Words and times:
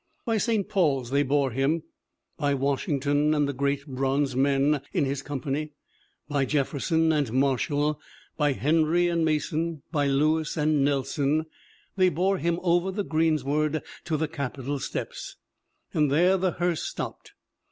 By 0.25 0.37
St. 0.39 0.67
Paul's 0.67 1.11
they 1.11 1.21
bore 1.21 1.51
him, 1.51 1.83
by 2.35 2.55
Washington 2.55 3.35
and 3.35 3.47
the 3.47 3.53
great 3.53 3.85
bronze 3.85 4.35
men 4.35 4.81
in 4.93 5.05
his 5.05 5.21
com 5.21 5.41
pany, 5.41 5.73
by 6.27 6.43
Jefferson 6.43 7.11
and 7.11 7.31
Marshall, 7.31 8.01
by 8.35 8.53
Henry 8.53 9.07
and 9.09 9.23
Ma 9.23 9.37
son, 9.37 9.83
by 9.91 10.07
Lewis 10.07 10.57
and 10.57 10.83
Nelson. 10.83 11.45
They 11.97 12.09
bore 12.09 12.39
him 12.39 12.59
over 12.63 12.89
the 12.89 13.03
greensward 13.05 13.83
to 14.05 14.17
the 14.17 14.27
Capitol 14.27 14.79
steps, 14.79 15.35
and 15.93 16.09
there 16.09 16.35
the 16.35 16.53
hearse 16.53 16.81
stopped. 16.81 17.33